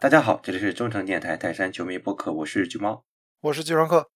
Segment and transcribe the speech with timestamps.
[0.00, 3.04] 大家好，这里是中诚电台泰山球迷播客，我是橘猫，
[3.42, 4.08] 我是季双克。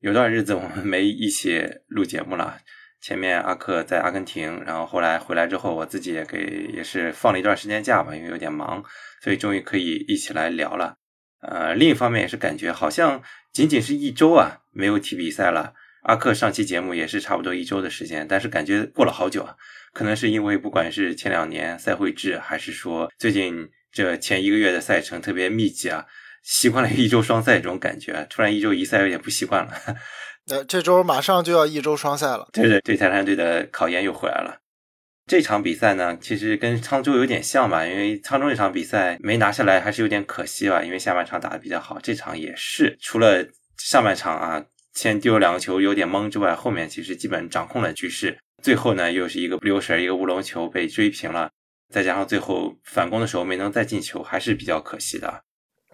[0.00, 2.56] 有段日子我们没一起录节目了，
[2.98, 8.82] 前面阿克在阿根廷，然后后来回来之后，我自己也给也是放了一段时间假吧，因为有点忙，
[9.20, 10.96] 所以终于可以一起来聊了。
[11.42, 15.74] 呃，另一方面也是感觉好像仅仅是一周啊，没有踢比赛了。
[16.04, 19.56] 阿克上期节目也是差不多一周的时间，但是感觉过了好久啊，
[19.92, 26.06] 可能是因为不管是前两年赛会制，还是说最近这前一个月的赛程特别密集啊。
[26.42, 29.72] 习惯了一周双赛这种感觉，突然一周一赛有点不习惯了。
[30.50, 34.58] 那这周马上就要一周双赛了，对对，对泰山队的考验又回来了。
[35.24, 42.00] 这场比赛呢，其实跟沧州有点像吧，因为沧州那场比赛没拿下来还是有点可惜吧，因为下半场打的比较好。
[42.02, 43.46] 这场也是，除了
[43.78, 48.36] 上半场啊先丢了两个球有点懵之外，后面其实基本掌控了局势。
[48.64, 51.52] 最后呢，又是一个不留神，一个乌龙球被追平了，
[51.92, 55.42] 再加上最后反攻的时候没能再进球，还是比较可惜的。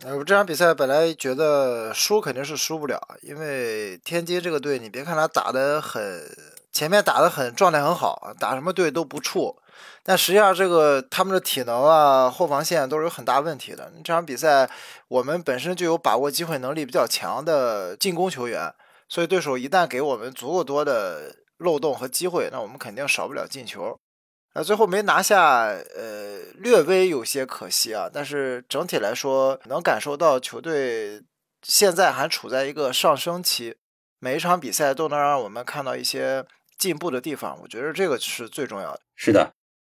[0.04, 6.24] 呃，我这场比赛本来觉得输肯定是输不了，因为天津这个队，你别看他打的很，
[6.70, 9.56] 前面打的很，状态很好，打什么队都不怵，
[10.04, 13.92] 但实际上这个他们的体能啊，后防线都是有很大问题的。
[14.04, 14.70] 这场比赛
[15.08, 18.72] 我们本身就有把握机会能力比较强的进攻球员，
[19.08, 23.98] 所以对手一旦给我们足够多的漏洞和机会，那我们肯定少不了进球。
[24.58, 28.10] 那最后没拿下，呃，略微有些可惜啊。
[28.12, 31.22] 但是整体来说，能感受到球队
[31.62, 33.76] 现在还处在一个上升期，
[34.18, 36.44] 每一场比赛都能让我们看到一些
[36.76, 37.56] 进步的地方。
[37.62, 39.00] 我觉得这个是最重要的。
[39.14, 39.52] 是的，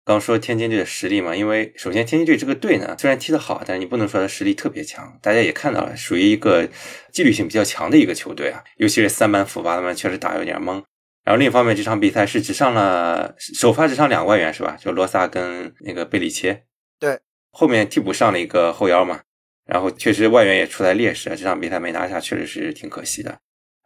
[0.04, 5.18] 刚说天津队的实力嘛，因为首先天津队这个队呢，虽然踢得好，但是你不能说他实力特别强。
[5.22, 6.68] 大家也看到了，属于一个
[7.10, 10.84] 纪律性比较强的一个球队啊，尤其是三板斧吧，他们确实打有点懵。
[11.24, 14.76] 然后另一方面，这场比赛是只上了首发只上两个外援是吧？
[14.80, 16.64] 就罗萨跟那个贝里切。
[16.98, 17.20] 对，
[17.50, 19.20] 后面替补上了一个后腰嘛。
[19.66, 23.38] 然后确实外援也处在劣势，这场比赛没拿下，确实是挺可惜的。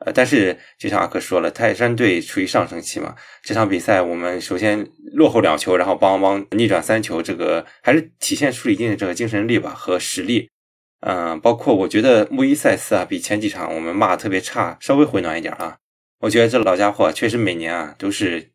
[0.05, 3.15] 呃，但是就像阿克说了，泰山队处于上升期嘛。
[3.43, 10.49] 这场比赛我们首先落后两球，然后帮帮逆转三球，这个还是体现出了一定的这个精神力吧和实力。
[11.01, 15.77] 嗯，包括我觉得穆伊塞斯啊，比前几场我们骂的特别差，稍微回暖一点啊。
[16.25, 18.51] 我觉得这老家伙确实每年啊都是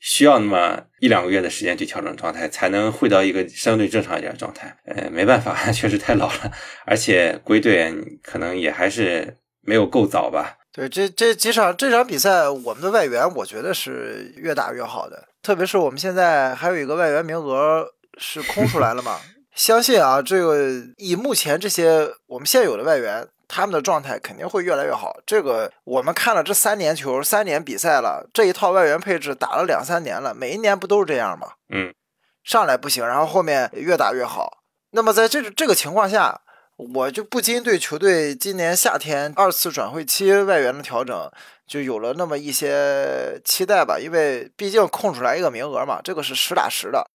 [0.00, 4.76] 需要那么一两个月的时间去调整状态，才能回到一个相对正常一点的状态。
[4.84, 6.52] 呃，没办法， 确实太老了，
[6.84, 7.94] 而且归队
[8.24, 10.56] 可能也还是没有够早吧。
[10.72, 17.86] 对，这这几场这场比赛，我们的外援我觉得是越打越好的，特别是我们现在还有一个外援名额
[18.18, 19.20] 是空出来了嘛。
[19.56, 23.26] 相信啊，这个以目前这些我们现有的外援。
[23.48, 25.16] 他们的状态肯定会越来越好。
[25.24, 31.52] 这个我们看了这三年球，三年比赛了，这一套外援配置打了两三年了，每一年不都是这样吗？
[31.68, 31.94] 嗯，
[32.42, 34.64] 上来不行，然后后面越打越好。
[34.90, 36.40] 那么在这这个情况下，
[36.76, 41.30] 我就不禁对球队今年夏天二次转会期外援的调整
[41.68, 43.96] 就有了那么一些期待吧。
[43.96, 47.08] 因为毕竟空出来一个名额嘛，这个是实打实的。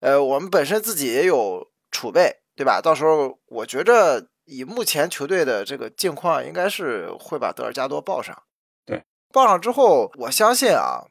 [0.00, 2.80] 呃，我们本身自己也有储备，对吧？
[2.82, 4.26] 到时候我觉着。
[4.48, 8.44] 以目前球队的这个境况，应该是会把德尔加多报上。
[8.84, 9.02] 对，
[9.32, 11.02] 报上之后，我相信啊，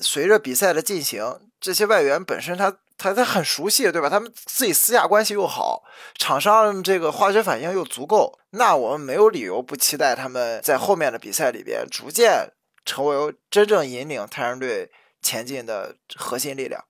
[0.00, 4.08] 随着比赛的进行，这些外援本身他他他很熟悉，对吧？
[4.08, 5.82] 他们自己私下关系又好，
[6.14, 12.54] 场上这个化学反应又足够，那我们没有理由不期待他们在后面的比赛里边逐渐
[12.86, 14.90] 成为真正引领太阳队
[15.20, 16.82] 前进的核心力量。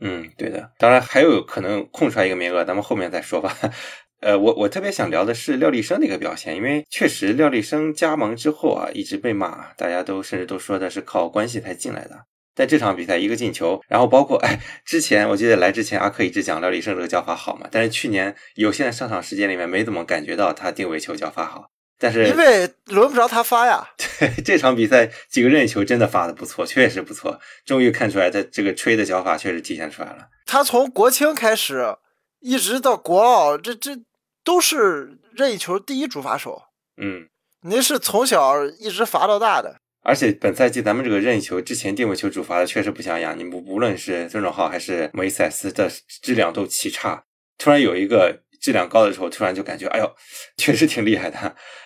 [0.00, 0.72] 嗯，对的。
[0.78, 3.56] 当然还有可能空出来一个名额，咱们后面再说吧。
[4.20, 12.26] 呃，我我特别想聊的是廖立生的一个表现，因为确实廖立生加盟之后啊，一直被骂，大家都甚至都说的是靠关系才进来的。
[12.54, 23.86] 但这场比赛一个进球，然后包括哎，之前我记得来之前阿克一直讲廖立生这个叫法好嘛，但是去年有限的上场时间里面没怎么感觉到他定位球叫法好，但是因为轮不着他发呀。
[24.18, 30.28] 对，这场比赛几个任意球真的发的不错，确实不错，终于看出来他这个吹的脚法确实体现出来了。
[30.46, 31.94] 他从国青开始
[32.40, 33.96] 一直到国奥，这这。
[34.42, 36.62] 都是任意球第一主罚手，
[36.96, 37.28] 嗯，
[37.60, 45.90] 您是从小一直罚到大的，而且本赛季咱们这个任意球之前定位球主罚的确实不像样，你不无论是孙准浩还是梅赛斯的
[46.22, 47.22] 质量都奇差，
[47.58, 50.14] 突然有一个质量高的时候，突然就感觉哎呦，
[50.56, 51.38] 确实挺厉害的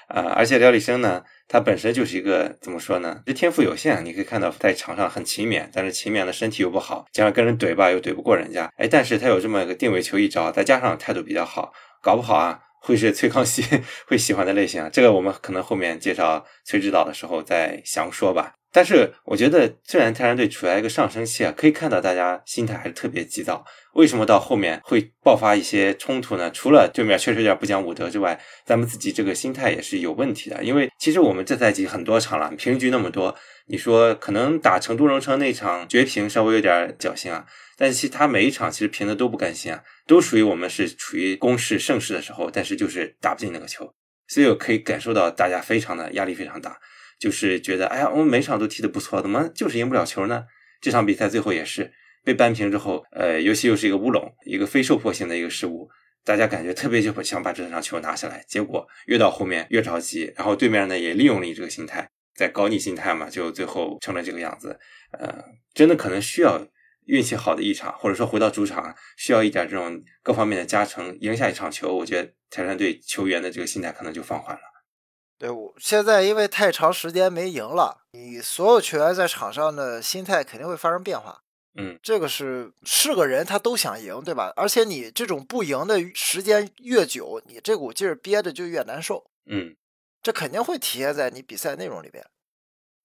[0.08, 0.32] 啊！
[0.34, 11.72] 而且廖立生呢，他本身就是一个怎么说呢，这天赋有限，你可以看到在场上很勤勉，但是勤勉的身体又不好，加上跟人怼吧又怼不过人家，哎，但是他有这么一个定位球一招，再加上态度比较好。
[12.02, 13.64] 搞不好啊，会是崔康熙
[14.06, 14.90] 会喜欢的类型。
[14.92, 18.52] 这个我们可能后面介绍崔指导的时候再详说吧。
[18.74, 23.64] 但是我觉得，虽然泰山队处在一个上升期啊，可以看到大家心态还是特别急躁。
[23.92, 26.50] 为什么到后面会爆发一些冲突呢？
[26.50, 30.64] 除了对面确实有点不讲武德之外，咱们自己这个心态也是有问题的。
[30.64, 33.32] 因为其实我们这赛季很多场了，平局那么多，
[33.68, 37.46] 你说可能打成都荣城那场绝平稍微有点侥幸啊，
[37.78, 43.94] 但是其他每一场其实平的都不甘心啊，都属于我们是处于攻势盛世的时候，但是就是打不进那个球，
[44.26, 46.76] 所以我可以感受到大家非常的压力非常大。
[47.24, 50.44] 就是觉得，哎呀，我们每场都踢得不错，怎么就是赢不了球呢？
[50.82, 51.90] 这场比赛最后也是
[52.22, 55.88] 被扳平之后，呃，尤其又是一个乌龙，一个非受迫性的一个失误，
[56.22, 62.06] 大家感觉特别就想把这场球拿下来，结果越到后面越着急，然后对面呢也利用了你这个心态，
[62.36, 64.78] 在搞你心态嘛，就最后成了这个样子。
[65.18, 66.68] 呃，真的可能需要
[67.06, 74.73] 运气好的一场，或者说回到主场需要一点这种各方面的加成，赢下一场球，我觉得泰山队球员的这个心态可能就放缓了。
[75.38, 81.40] 对，我现在因为太长时间没赢了，你所有球员在场上的心态肯定会发生变化。
[81.76, 84.52] 嗯，这个是是个人他都想赢，对吧？
[84.54, 89.24] 而且你这种不赢的时间越久，你这股劲儿憋着就越难受。
[89.50, 89.74] 嗯，
[90.22, 92.24] 这肯定会体现在你比赛内容里边。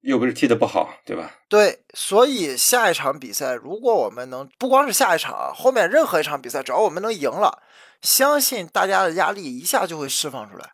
[0.02, 1.40] 又不是踢得不好，对吧？
[1.50, 7.64] 对，所以下一场比赛，如果我们能不光是下一场，后面任何一场比赛，只要我们能赢了，
[8.02, 10.74] 相信大家的压力一下就会释放出来。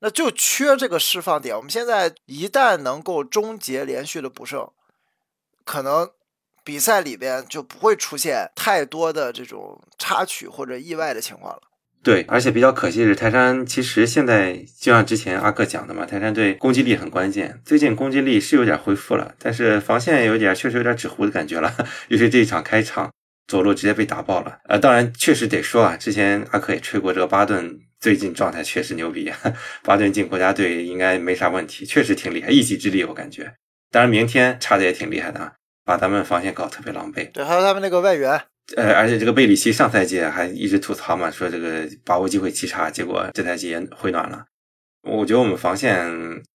[0.00, 1.56] 那就缺这个释放点。
[1.56, 4.70] 我们现在一旦能够终结连续的不胜，
[5.64, 6.10] 可能
[6.64, 11.62] 比赛里边就不会出现太多的这种插曲或者意外的情况了。
[12.00, 17.60] 对，而且比较可惜的是，泰山其实现在就像之前阿克讲的嘛，泰山队攻击力很关键。
[17.64, 21.74] 最近攻击力是有点恢复了，但是防线有点确实有点纸糊的感觉了。
[22.08, 23.10] 尤其这一场开场，
[23.48, 24.58] 左路直接被打爆了。
[24.68, 27.80] 呃，当然确实得说啊，之前阿克也吹过这个巴顿。
[28.00, 29.28] 最近状态确实牛逼，
[29.82, 33.52] 巴顿进国家队应该没啥问题，确实挺厉害，一己之力我感觉。
[33.90, 35.52] 当然明天差的也挺厉害的啊，
[35.84, 37.28] 把咱们防线搞特别狼狈。
[37.32, 38.40] 对，还有他们那个外援，
[38.76, 44.44] 呃，而且这个贝里奇上赛季还一直吐槽嘛，说这个把握机会极差，结果这赛季也回暖了。
[45.02, 46.08] 我觉得我们防线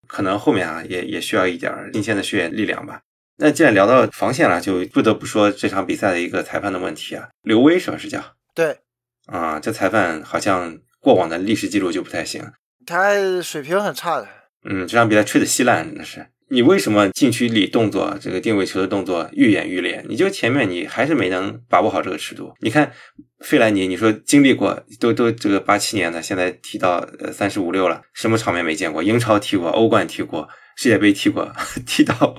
[0.07, 3.01] 可能后面啊也也需要一点新鲜的血液力量吧。
[3.37, 7.97] 那既然聊到防线了，就不得不说这场比赛的一个裁判的问题啊，刘威是吧？
[7.97, 8.23] 是叫？
[8.55, 8.77] 对，
[9.25, 10.79] 啊，这裁判好像。
[11.03, 12.41] 过往的历史记录就不太行，
[12.85, 14.27] 他水平很差的。
[14.63, 16.25] 嗯，这场比赛吹的稀烂，真的是。
[16.47, 20.01] 你为什么禁区里动作这个定位球的动作愈演愈烈？
[20.07, 22.53] 你就前面你还是没能把握好这个尺度。
[22.61, 22.93] 你看
[23.39, 29.03] 费兰尼，你说经历过都都这个八七年的，现在踢到呃三十五六了，什么场面没见过？
[29.03, 30.47] 英超踢过，欧冠踢过。
[30.75, 31.53] 世界杯踢过，
[31.85, 32.35] 踢到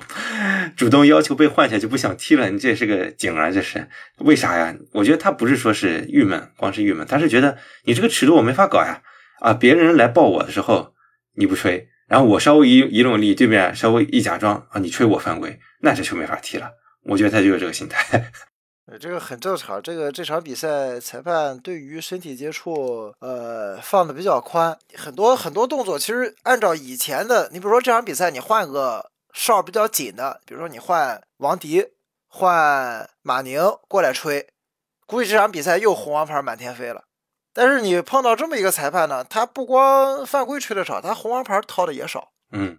[0.75, 3.49] 主动要求被换下就不想踢了，你这是个景啊！
[3.49, 3.87] 这是
[4.19, 4.75] 为啥呀？
[4.91, 9.01] 我觉得他不是说是郁闷，光是郁闷，他是觉得你这个尺度我没法搞呀！
[9.39, 10.93] 啊，别人来抱我的时候
[11.35, 16.71] 你不吹，然后我稍微一一用力，对面稍微一假装啊，你吹我犯规，那这球没法踢了。
[17.03, 18.31] 我觉得他就是这个心态。
[18.87, 19.81] 呃，这个很正常。
[19.81, 31.83] 这个这场比赛裁判对于身体接触，呃，放的比较宽，很多很多动作，其实按照以前的，你比如说这场比赛，你换个哨比较紧的，比如说你换王迪、
[32.27, 34.47] 换马宁过来吹，
[35.07, 37.05] 估计这场比赛又红黄牌满天飞了。
[37.53, 42.29] 但是你碰到这么一个裁判呢，他不光犯规吹的少，他红黄牌掏的也少。
[42.51, 42.77] 嗯，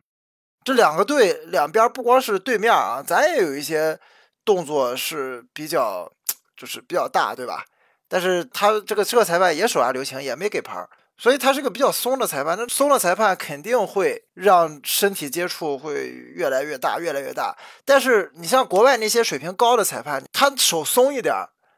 [0.63, 3.99] 这两个队两边不光是对面啊，咱也有一些。
[4.47, 6.11] 动作是比较，
[6.57, 7.67] 就是比较大，对吧？
[8.09, 10.89] 但是他这个这个裁判也手下留情，也没给牌儿
[11.19, 12.57] 所以他是个比较松的裁判。
[12.57, 17.57] 那松的裁判肯定会让身体接触会越来越大，越来越大。
[17.85, 21.35] 但是你像国外那些水平高的裁判，他手松一点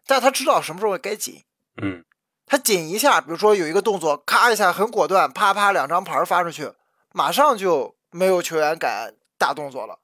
[0.06, 1.42] 但他知道什么时候该紧。
[1.80, 2.04] 嗯，
[2.46, 6.72] 他紧一下，比如说有一个动作，咔一下很果断，啪啪两张牌发出去，
[7.14, 9.98] 马上就没有球员敢大动作了。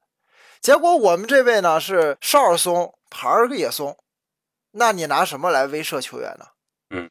[0.65, 3.99] 结果我们这位呢是哨松，牌儿也松，
[4.71, 6.47] 那你拿什么来威慑球员呢？
[6.89, 7.11] 嗯，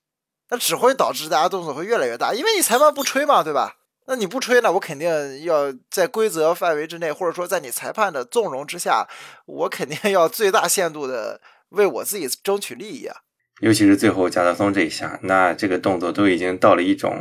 [0.50, 3.76] 那只会导致大家动作会越来越大，因为你裁判不吹嘛，对吧？
[4.08, 9.08] 那你不吹呢，我肯定要在规则范围之内，或者说在你裁判的纵容之下，
[9.46, 13.22] 我肯定要最大限度的为我自己争取利益啊。
[13.64, 17.18] 尤其是最后贾德松这一下，那这个动作都已经到了一种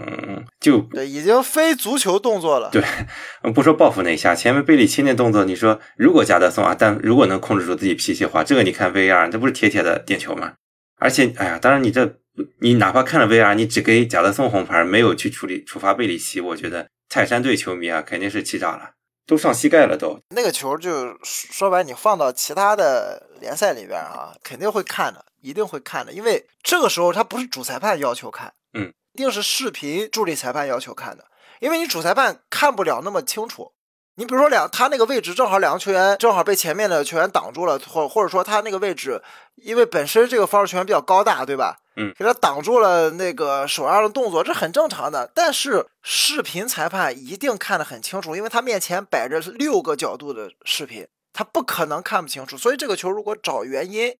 [0.58, 2.68] 就对，已经非足球动作了。
[2.72, 2.82] 对，
[3.54, 10.54] 不说报复那一下，前面贝里奇那动作，你说如果贾德松啊，但如果能控制住自己脾气的话，这个你看 VR，这不是铁铁的点球吗？
[10.98, 12.16] 而且，哎呀，当然你这
[12.60, 18.90] 你哪怕看了 VR，你只给贾德松红牌，没有去处理处罚贝里奇，我觉得泰山队球迷啊肯定是气炸了，
[19.28, 20.18] 都上膝盖了都。
[20.34, 25.24] 那个球就说白，你放到其他的联赛里边啊，肯定会看的。
[25.42, 31.26] 一定会看的，因为这个时候他不是主裁判要求看，嗯，一定是视频助理裁判要求看的，
[31.60, 33.72] 因为你主裁判看不了那么清楚，
[34.14, 39.22] 你比如说两，他那个位置正好两个球员正好被前面的球员挡住了，或或者说他那个位置，
[39.56, 41.78] 因为本身这个防守球员比较高大，对吧？
[41.96, 45.30] 嗯，给他挡住了那个手上的动作，这很正常的。
[45.34, 52.56] 但是视频裁判一定看得很清楚，因为他面前摆着六个角度的视频，他不可能看不清楚。
[52.56, 54.14] 所以这个球如果找原因，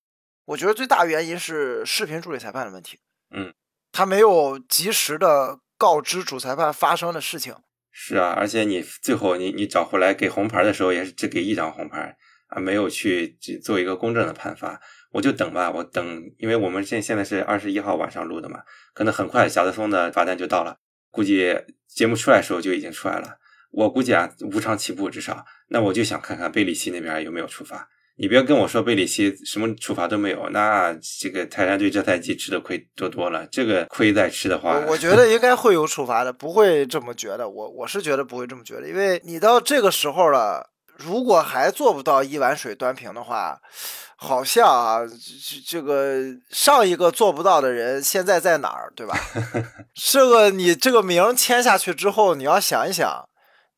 [0.45, 2.99] 我觉得最大原因是视频助理裁判的问题。
[3.31, 3.53] 嗯，
[3.93, 7.55] 他没有及时的告知主裁判发生的事情。
[7.91, 12.17] 是啊，而且你最后你你找回来给红牌的时候，也是只给一张红牌
[12.49, 14.81] 啊，没有去做一个公正的判罚。
[15.13, 18.63] 我就等吧，我等，因为我们现现在是二十一号晚上录的嘛，
[18.95, 20.79] 可能很快小德松的罚单就到了，
[21.11, 21.55] 估计
[21.87, 23.37] 节目出来的时候就已经出来了。
[23.73, 27.89] 我估计啊，无偿起步至少，那我就想看看贝里奇那边有没有处罚。
[28.17, 33.47] 你别跟我说贝里西什么处罚都没有，那这个泰山队这赛季吃的亏多多了。
[33.47, 37.49] 这个亏再吃的话，我觉得应该会有处罚的，不会这么觉得。
[37.49, 43.59] 我我是觉得不会这么觉得，因为你到这个时候了，如果还做不到一碗水端平的话，
[44.17, 46.17] 好像啊，这这个
[46.51, 49.19] 上一个做不到的人现在在哪儿，对吧？
[49.95, 53.25] 这个你这个名签下去之后，你要想一想，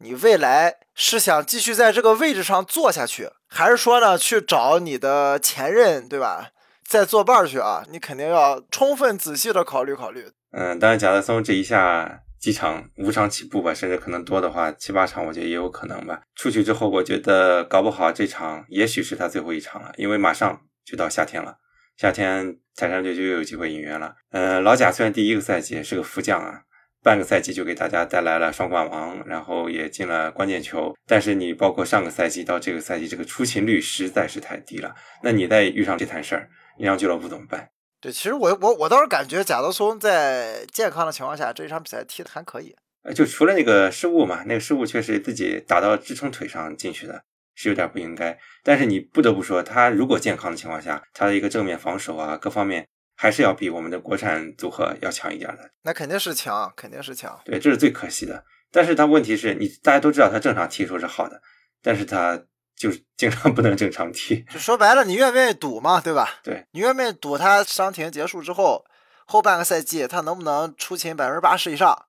[0.01, 3.31] 你未来是想继续在这个位置上坐下去。
[3.55, 6.51] 还是说呢，去找你的前任，对吧？
[6.85, 7.85] 再作伴去啊！
[7.89, 10.27] 你肯定要充分仔细的考虑考虑。
[10.51, 16.23] 嗯，当然，贾德松这一下几场五场起步吧，甚至可能多的话七八场，我觉得也有可能吧。
[16.35, 21.59] 出去之后，我觉得搞不好这场也许是他最后一场了，因为马上就到夏天了，
[21.97, 24.17] 夏天泰山队就又有机会引援了。
[24.33, 26.63] 嗯，老贾虽然第一个赛季是个副将啊。
[27.05, 30.97] 半个赛季就给大家带来了双冠王，然后也进了关键球。
[31.07, 34.95] 但是你包括上个赛季到这个赛季，这个出勤率实在是太低了。
[35.23, 37.69] 那你再遇上这摊事儿，你让俱乐部怎么办？
[38.01, 42.75] 对，其实我我我倒是感觉贾德松在健康的情况下，这一场比赛踢的还可以。
[43.03, 47.23] 呃，就除了那个失误嘛，那个失误确实自己打到支撑腿上进去的，
[47.55, 48.39] 是有点不应该。
[48.63, 52.87] 但是你不得不说，他如果健康的情况下，他的一个正面防守啊，各方面。
[53.17, 57.41] 还是要比我们的国产组合要强一点的，那肯定是强，肯定是强。
[57.45, 58.45] 对，这是最可惜的。
[58.71, 61.41] 但是他问题是你大家都知道他正常踢球是好的，
[61.81, 62.41] 但是他
[62.77, 64.43] 就是经常不能正常踢。
[64.53, 66.41] 就说白了，你愿不愿意赌嘛，对吧？
[66.43, 68.85] 对，你愿不愿意赌他伤停结束之后
[69.25, 72.07] 后半个赛季他能不能出勤百分之八十以上？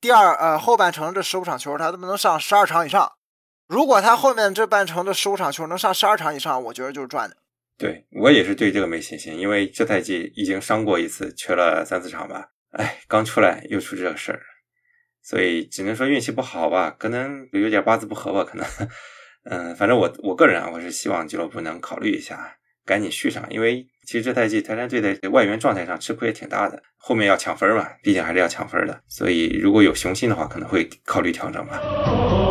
[0.00, 3.12] 第二，呃，后半程这十五场球他能不能上十二场以上？
[3.66, 7.36] 如果他后面这半程的十五场球能上十二场以上，我觉得就是赚的。
[7.78, 12.48] 对我也是对这个没信心，因为这赛季已经伤过一次，缺了三四场吧。
[12.70, 14.40] 哎，刚出来又出这个事儿，
[15.22, 18.66] 所以只能说运气不好吧，可能有点八字不合吧，可能。
[19.44, 32.45] 嗯，反正我我个人啊，我是希望俱乐部能考虑一下，赶紧续上，因为其实这赛季泰山队在外援状态上吃亏也挺大的，后面要抢分嘛，毕竟还是要抢分的，所以如果有雄心的话，可能会考虑调整吧。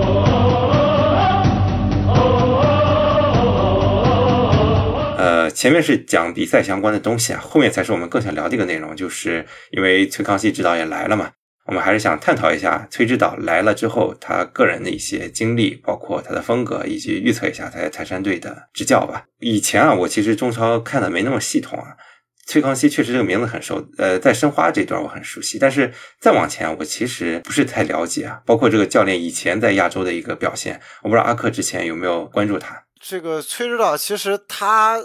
[5.25, 11.31] 呃，前面是讲比赛相关的东西啊，后面才是我们更想聊的一个内容，就是因为崔康熙指导也来了嘛，
[11.65, 19.23] 我们还是想探讨一下崔指导来了之后他个人的一些经历，包括他的风格，以及预测一下他在泰山队的执教吧。
[19.39, 21.97] 以前啊，我其实中超看的没那么系统啊，
[22.45, 25.91] 崔康熙确实这个名字很熟，呃，在申花这段我很熟悉，但是
[26.21, 32.83] 再往前我其实不是太了解啊，包括这个教练以前在亚洲的一个表现，我不知道阿克之前有没有关注他。
[33.07, 34.99] 这个崔指导其实他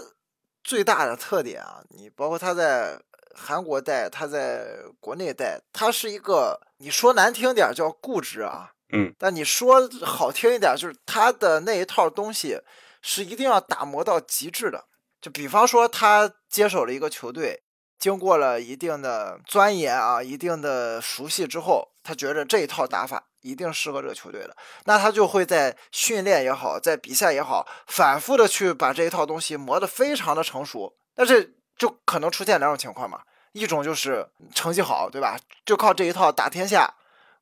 [0.63, 2.99] 最大的特点啊，你包括他在
[3.33, 12.59] 韩国带，他在国内带，他是一个你说难听点叫固执啊，嗯，但你说好听一点，就是他的那一套东西
[13.01, 14.85] 是一定要打磨到极致的。
[15.21, 17.63] 就比方说他接手了一个球队，
[17.99, 23.27] 经过了一定的钻研啊，一定的熟悉之后，他觉得这一套打法。
[23.41, 24.55] 一定适合这个球队的，
[24.85, 30.95] 那他就会在训练也好，在比赛也好，反复的去把这一套东西磨得非常的成熟。
[31.15, 33.21] 但是就可能出现两种情况嘛，
[33.53, 35.39] 一种就是成绩好，对吧？
[35.65, 36.93] 就靠这一套打天下，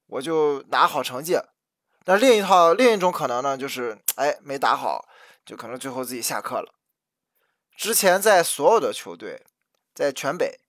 [0.08, 1.38] 我就拿好成绩。
[2.06, 5.06] 那另一套另一种可能呢，就是哎没打好，
[5.46, 6.74] 就可能最后自己下课了。
[7.76, 9.46] 之前在所有的球队，
[9.94, 10.60] 在全北，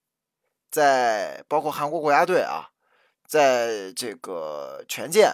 [0.69, 2.70] 在包括韩国国家队啊。
[3.31, 5.33] 在这个权健，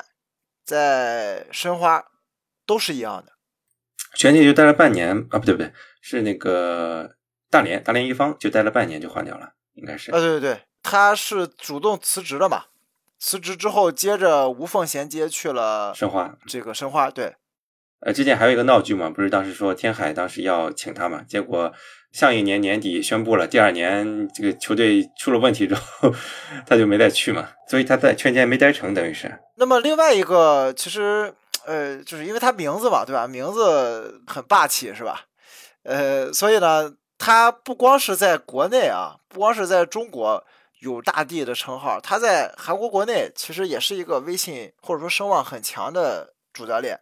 [0.64, 2.12] 在申花
[2.64, 3.32] 都是一样的。
[4.14, 7.16] 权健就待了半年啊，不对不对，是那个
[7.50, 10.12] 大连大连一方就待了半年就换掉了，应该是。
[10.12, 12.66] 啊对对对，他是主动辞职了嘛？
[13.18, 16.38] 辞职之后接着无缝衔接去了申花。
[16.46, 17.36] 这个申花对。
[18.02, 21.74] 呃，之前还有一个闹剧嘛，不是当时说天海当时要请他嘛，结果。
[22.12, 26.12] 上一年年底宣布了，第二年这个球队出了问题之后，
[26.66, 29.40] 他就没再去嘛，所以他在权健没待成，等于是。
[29.56, 31.34] 那么另外一个，其实
[31.66, 33.28] 呃，就是因为他名字嘛，对吧？
[33.28, 35.26] 名字很霸气，是吧？
[35.84, 40.44] 呃，所以呢，他不光是在国内啊，不光是在中国
[40.80, 47.02] 有大帝的称号，他在韩国国内其实也是一个威信或者说声望很强的主教练。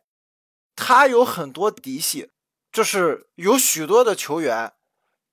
[0.75, 2.31] 他有很多嫡系，
[2.71, 4.73] 就是有许多的球员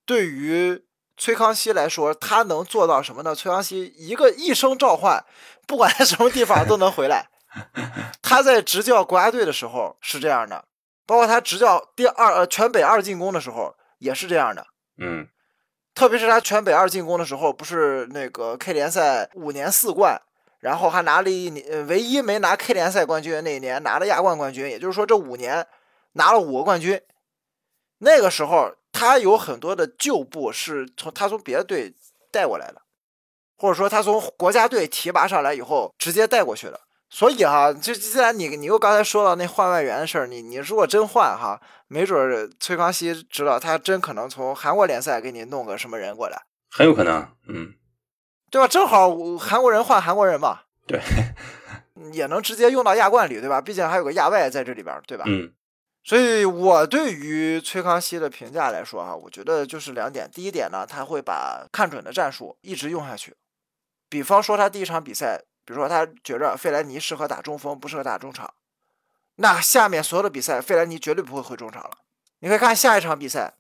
[0.07, 0.85] 对于。
[1.15, 3.33] 崔康熙来说，他能做到什么呢？
[3.33, 5.25] 崔康熙一个一声召唤，
[5.69, 7.29] 不管在什么地方都能回来。
[8.23, 10.65] 他在执教国家队的时候是这样的，
[11.07, 14.67] 包括他执教第二呃全北二进攻的时候也是这样的。
[14.99, 15.29] 嗯，
[15.95, 20.21] 特别是他全北二进攻的时候，不是那个 K 联赛五年四冠，
[20.59, 25.65] 然后还拿了一年唯一没拿 K 联赛冠军那一年拿了亚冠冠军，也就是说这五年
[26.15, 27.01] 拿了五个冠军。
[27.99, 28.75] 那个时候。
[28.93, 31.95] 他有很多的旧部是从他从别的队
[32.31, 32.83] 带过来的，
[33.57, 36.79] 或者说他从国家队提拔上来以后直接带过去的。
[37.11, 47.75] 所以哈，就既然你你又刚才说到那换外援的事儿，你你如果真换哈，没准崔康熙知道他真可能从韩国联赛给你弄个什么人过来，很有可能，嗯，
[48.51, 48.67] 对吧？
[48.67, 51.03] 正好韩国人换韩国人嘛，对，
[52.13, 53.61] 也能直接用到亚冠里，对吧？
[53.61, 55.25] 毕竟还有个亚外在这里边，对吧？
[55.27, 55.53] 嗯。
[56.05, 60.29] 所以，我对于崔康熙的评价来说，哈，我觉得就是两点。
[60.29, 63.37] 第一点呢，他会把看准的战术一直用下去。
[64.09, 68.53] 比方说，他第一场比赛，比如说他觉着费莱尼适合打中锋，不适合打中场，
[69.37, 71.99] 那下面所有的比赛，费莱尼绝对不会回中场了。
[72.41, 73.55] 你可以看下一场比赛，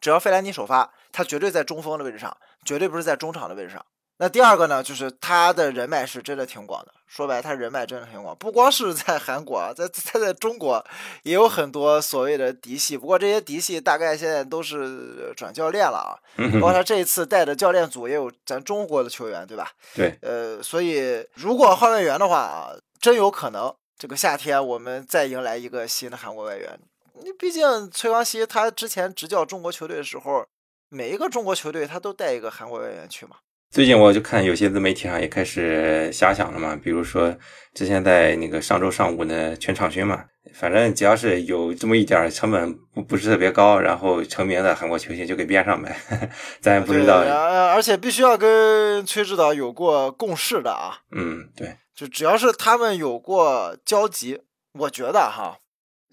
[0.00, 3.84] 只要费莱尼首发，他绝对在中锋的位置上，绝对不是在中场的位置上。
[4.18, 6.92] 那第二个呢，就是他的人脉是真的挺广的。
[7.06, 10.84] 说白，他人脉真的挺广，不光是在韩国，在他在中国
[11.22, 12.98] 也有很多所谓的嫡系。
[12.98, 16.12] 不过这些嫡系大概现在都是转教练了啊。
[16.60, 19.72] 包括他这一次带的教练组也有咱中国的球员，对吧？
[19.94, 20.18] 对。
[20.20, 26.78] 呃，所以如果换外援的话啊，真有可能这个夏天我们再迎来一个新的韩国外援。
[27.24, 30.44] 你毕竟崔康熙他之前执教中国球队的时候，
[30.90, 33.36] 每一个中国球队他都带一个韩国外援去嘛。
[33.70, 37.36] 最近我就看有些自媒体上也开始瞎想了嘛，比如说
[37.74, 45.94] 之前在那个上周上午的全场勋嘛，反正只要是有这么一点成本不不是特别高，然后成名的韩国球星就给编上呗，
[46.60, 47.18] 咱也不知道。
[47.18, 51.00] 而且必须要跟崔指导有过共事的啊。
[51.12, 54.40] 嗯，对，就只要是他们有过交集，
[54.72, 55.58] 我觉得哈，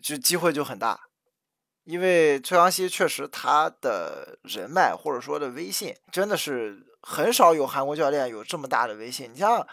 [0.04, 1.00] 就机会就很大。
[1.86, 9.32] 因为崔康熙确实他的人脉或者说的威信，真的是很少有韩国教练有这么大的威信。
[9.32, 9.66] 你像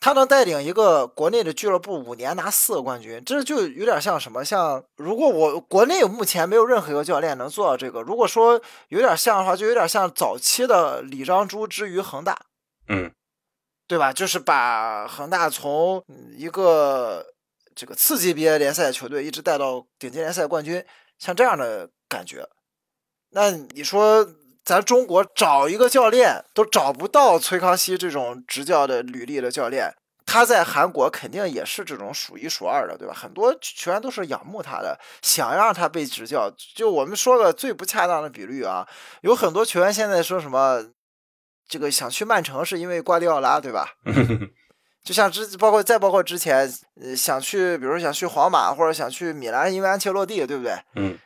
[0.00, 4.44] 他能带领一个国内的俱乐部五年拿四个冠军，这就有点像什么？
[4.44, 12.36] 像如果我国内目前没有任何一个教练能做到这个，如果说有点像的话，就有点像早期的李章洙之于恒大，
[12.88, 13.12] 嗯，
[13.86, 14.12] 对吧？
[14.12, 16.04] 就是把恒大从
[16.36, 17.24] 一个
[17.76, 20.84] 这个次级别联赛球队一直带到顶级联赛冠军。
[21.18, 22.44] 像这样的感觉，
[23.30, 24.26] 那你说
[24.64, 29.92] 咱中国找一个教练都找不到崔康熙这种执教的履历的教练，
[30.24, 33.12] 他在韩国肯定也是这种数一数二的，对吧？
[33.12, 36.48] 很多球员都是仰慕他的，想让他被执教。
[36.76, 38.86] 就我们说个最不恰当的比率啊，
[39.22, 40.84] 有很多球员现在说什么
[41.68, 43.88] 这个想去曼城是因为瓜迪奥拉，对吧？
[45.02, 50.78] 就像之包括再包括之前，呃，想去，比如说想去皇马或者想去米兰，因为安切洛蒂，对不对？
[50.94, 51.18] 嗯。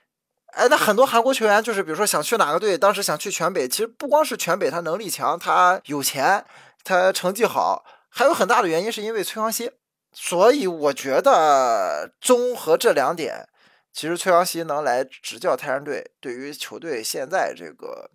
[0.56, 6.42] 哎，那很多韩国球员就是，比如说想去哪个队，当时想去全北，其实不光是全北，他能力强，他有钱，
[6.82, 9.70] 他成绩好，还有很大的原因是因为崔康熙。
[10.12, 13.46] 所以我觉得综合这两点，
[13.92, 18.10] 其实崔康熙能来执教泰山队，对于球队现在这个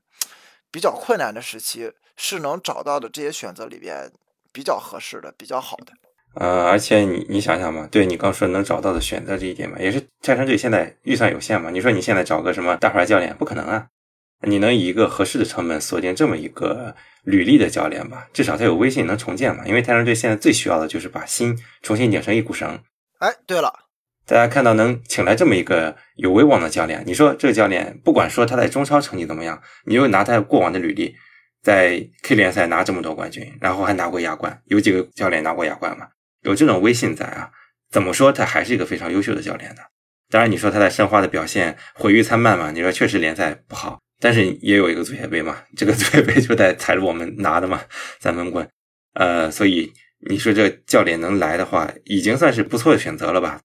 [0.71, 4.11] 比较困难的时期，是能找到的这些选择里边。
[4.53, 5.93] 比较合适的，比较好的。
[6.33, 11.69] 呃，而且你你想想嘛，对你刚说能找到的选择这一点嘛，也是泰山队现在预算有限嘛。
[11.69, 13.87] 你说你现在找个什么大牌教练，不可能啊。
[14.47, 18.27] 你能以一个合适的成本锁定这么一个履历的教练吧？
[18.33, 19.65] 至少他有威信能重建嘛。
[19.67, 22.79] 因为泰山队现在最需要的就是把心重新拧成一股绳。
[23.19, 23.71] 哎，对了，
[24.25, 31.13] 大家看到能请来这么一个有威望的教练，你说这个教练不管说他在中超成绩怎么样，你又拿他过往的履历。
[31.61, 36.07] 在 K 联赛拿这么多冠军，然后还拿过亚冠，有几个教练拿过亚冠吗？
[36.41, 37.51] 有这种威信在啊，
[37.89, 39.81] 怎么说他还是一个非常优秀的教练的。
[40.29, 42.71] 当然，你说他在申花的表现毁誉参半嘛？
[42.71, 47.81] 你说确实联赛不好，但是也有一个足协杯嘛，这个足协杯就在踩着我们拿的嘛，
[48.19, 48.67] 在闷棍。
[49.15, 49.91] 呃，所以
[50.29, 53.59] 你说这教练能来的话，已经算是不错的选择了吧？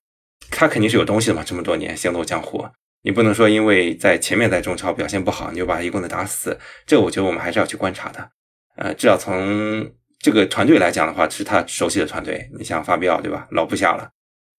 [0.51, 2.67] 他肯定是有东西的嘛，这么多年行走江湖。
[3.03, 6.59] 你不能说因为在前面在中超表现不好，你就把一棍子打死。
[6.85, 8.29] 这我觉得我们还是要去观察的。
[8.77, 9.89] 呃，至少从
[10.27, 12.51] 这个团队来讲的话，是他熟悉的团队。
[12.59, 14.11] 你像法比奥对吧，老部下了。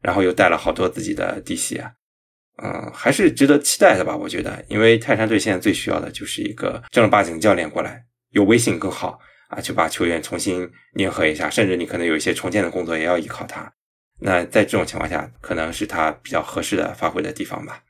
[0.01, 1.83] 然后又带了好多自己的弟媳，
[2.63, 4.15] 嗯，还是值得期待的吧？
[4.15, 13.69] 我觉得，因为泰山队现在最需要的就是一个正儿八经教练过来，有威信更好啊，去把球员重新粘合一下，甚至你可能有一些重建的工作也要依靠他。
[14.21, 17.83] 那在这种情况下，可能是他比较合适的发挥的地方吧。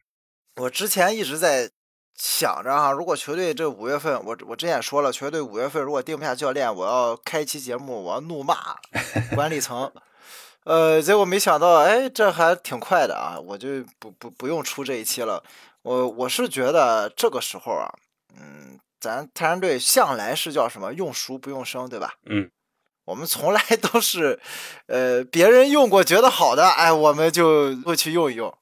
[0.56, 1.70] 我之前一直在
[2.18, 8.56] 想着哈，如果球队这五月份，我我之前也说了，球队五月份如果定不下教练，我要开一期节目，我要怒骂
[9.36, 9.92] 管理层。
[10.64, 13.40] 呃，结果没想到，哎，这还挺快的啊！
[13.40, 15.42] 我就不不不用出这一期了。
[15.84, 17.88] 我我是觉得这个时候啊，
[18.38, 22.16] 嗯，咱泰山队向来是叫什么用熟不用生，对吧？
[22.26, 22.50] 嗯。
[23.06, 24.38] 我们从来都是，
[24.88, 28.54] 呃，别人用过觉得好的，哎，我们就会去用一用。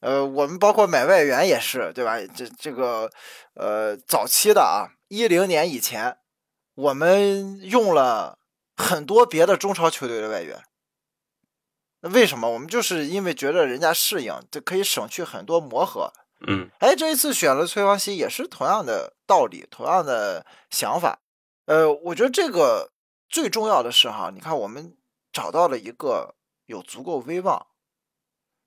[0.00, 2.18] 呃，我们包括买外援也是，对吧？
[2.34, 3.10] 这这个，
[3.54, 6.18] 呃，早期的啊，一零年以前，
[6.74, 8.38] 我们用了
[8.76, 10.62] 很多别的中超球队的外援。
[12.00, 12.50] 那为什么？
[12.50, 16.12] 我们就是因为觉得人家适应，这可以省去很多磨合。
[16.46, 16.70] 嗯。
[16.78, 21.20] 哎，这一次选了崔康熙，也是同样的道理，同样的想法。
[21.66, 22.92] 呃，我觉得这个。
[23.30, 24.96] 最重要的是哈，你看我们
[25.30, 26.34] 找到了一个
[26.64, 27.66] 有足够威望，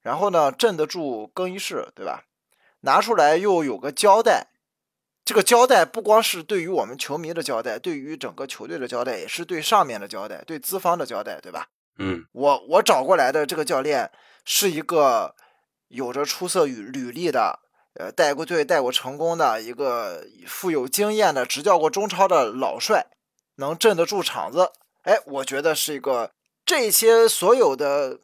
[0.02, 2.26] 然后呢镇得住更衣室，对吧？
[2.82, 4.48] 拿出来又有个交代，
[5.24, 11.68] 这个交代不光是对于我们球迷的交代，对于整个球队的交代，也是对上面的交代，对资方的交代，对吧？
[11.98, 14.12] 嗯，我我找过来的这个教练
[14.44, 15.36] 是一个
[15.90, 17.60] 有着出色履履历的，
[17.94, 23.08] 呃，带过队、带过成功的一个富有经验的、执教过中超的老帅。
[23.58, 24.72] 能镇得住场子，
[25.04, 26.32] 哎，我觉得是一个
[26.66, 28.20] 这些所有的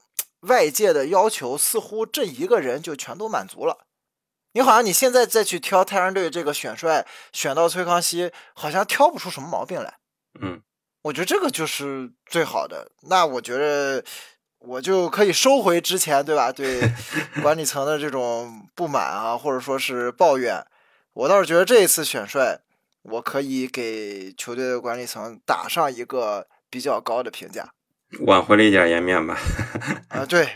[0.48, 3.86] 外界的要求，似乎这一个人就全都满足了。
[4.54, 10.00] 你好像你现在再去挑太阳队这个选帅，选到崔康熙，好像挑不出什么毛病来。
[10.42, 10.62] 嗯，
[11.04, 12.92] 我觉得这个就是最好的。
[13.04, 14.04] 那我觉得
[14.60, 16.52] 我就可以收回之前对吧？
[16.52, 16.82] 对
[17.44, 20.66] 管理层的这种不满啊，或者说是抱怨。
[21.14, 22.62] 我倒是觉得这一次选帅。
[23.04, 27.72] 我可以给球队的管理层打上一个比较高的评价，
[28.22, 29.38] 挽回了一点颜面吧。
[30.10, 30.48] 啊，对，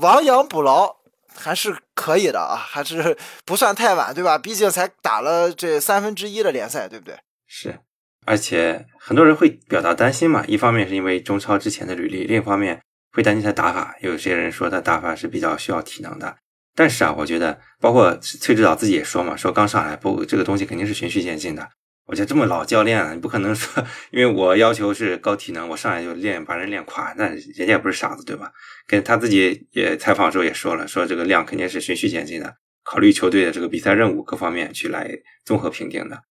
[0.00, 0.96] 亡羊补牢
[1.34, 4.38] 还是可以的啊，还是不算太晚，对吧？
[4.38, 7.16] 毕竟才打了这三分之一的联赛，对不对？
[7.46, 7.78] 是，
[8.26, 12.80] 而且很多人会表达担心嘛，一方面是因为中超之前的履历，另一方面
[13.12, 13.94] 会担心他打法。
[14.00, 16.36] 有些人说他打法是比较需要体能的。
[16.74, 21.68] 但是啊，我觉得，包括崔指导自己也说嘛，说刚上来不，这个东西肯定是循序渐进的。
[22.08, 28.50] 我觉得这么老教练，你不可能说，因为我要求是高体能，我上来就练把人练垮，那人家也不是傻子，对吧？
[28.86, 36.22] 跟他自己也采访的时候也说了，说这个量肯定是循序渐进的，考虑球队的这个比赛任务各方面去来综合评定的。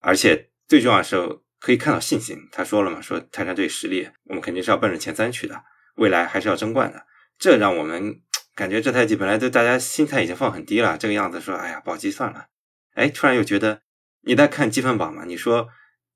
[0.00, 5.60] 而且最重要的是可以看到信心，他说了嘛，说泰山队实力，我们肯定是要奔着前三去的，
[5.96, 7.04] 未来还是要争冠的，
[7.36, 8.20] 这让我们。
[8.58, 12.46] 感觉这赛季本来对大家心态已经放很低了，这个样子说，哎呀，保级算了。
[12.94, 13.82] 哎，突然又觉得
[14.28, 15.24] 你在看积分榜嘛？
[15.24, 15.68] 你说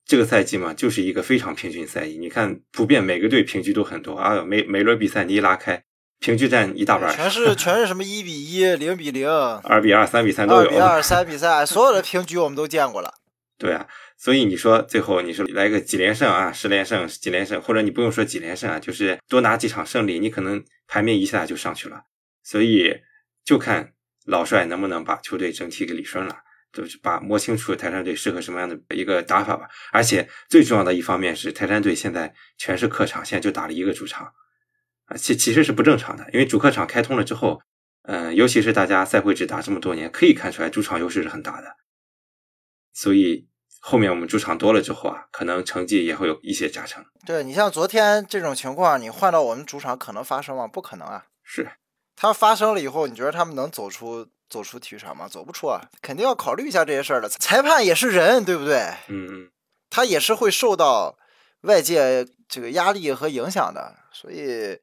[0.04, 2.18] 这个赛季嘛，就是一个非常平均赛季。
[2.18, 5.82] 你看，普遍每个队平局都很多啊，每每轮比赛你一拉开，
[6.20, 9.26] 平局占一大半，全是 全是什么一比一、零比零、
[9.62, 10.64] 二比二、三比三都有。
[10.64, 13.14] 二比二、三比三，所有的平局我们都见过了。
[13.58, 22.02] 对啊，所以你说最后你说来个几连胜啊，十连胜、几连胜，或者你不用说几连胜啊，就是多拿几场胜利，你可能排名一下就上去了。
[22.42, 22.92] 所以
[23.42, 23.92] 就看
[24.26, 26.38] 老帅能不能把球队整体给理顺了，
[26.72, 29.68] 就是把摸清楚泰山队适合什么样的一个打法吧。
[29.92, 34.32] 而且最重要的一方面是，泰山队现在全是客场，现在就打了一个主场，
[35.06, 36.26] 啊，其其实是不正常的。
[36.32, 37.60] 因为主客场开通了之后，
[38.04, 41.76] 嗯，尤其是大家赛会制打这么多年，可以看出来主场优势是很大的。
[42.92, 43.48] 所以
[43.80, 47.04] 后面我们主场多了之后啊，可能成绩也会有一些加成。
[47.26, 50.66] 对你像昨天这种情况，你换到我们主场可能发生吗？
[50.66, 51.26] 不可能啊。
[51.42, 51.68] 是。
[52.14, 55.26] 它发生了以后，你觉得他们能走出走出体育场吗？
[55.26, 57.28] 走不出啊，肯定要考虑一下这些事儿的。
[57.30, 58.92] 裁判也是人，对不对？
[59.08, 59.50] 嗯嗯，
[59.88, 61.16] 他也是会受到
[61.62, 63.96] 外界这个压力和影响的。
[64.12, 64.78] 所以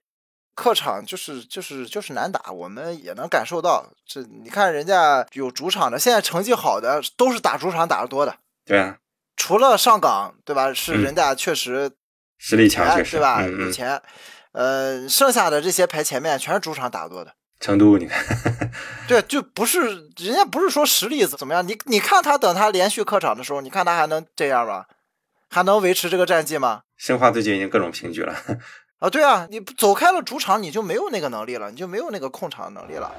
[0.55, 3.85] 客场就是就是就是难打，我们也能感受到。
[4.07, 8.35] 这你看人家有主场的，现在成绩好的都是打主场打的多的。
[8.65, 8.97] 对啊，
[9.37, 10.73] 除了上港，对吧？
[10.73, 11.91] 是人家确实
[12.39, 13.43] 实力强，对吧？
[13.43, 14.01] 有钱。
[14.51, 17.35] 呃，剩下的这些排前面全是主场打多的。
[17.59, 18.23] 成都，你看，
[19.07, 19.81] 对，就不是
[20.17, 24.85] 人家不是说实力怎么样，你你看他等他连续客场的时候，你看他还能这样吗？
[25.49, 26.81] 还能维持这个战绩吗？
[26.95, 28.33] 申花最近已经各种平局了。
[28.99, 33.11] 啊，对啊，你走开了主场，你就没有那个能力了，你就没有那个控场能力了。